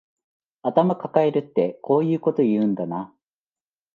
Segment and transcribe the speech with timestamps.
[0.63, 3.13] 頭かかえるってこういうこと言うんだな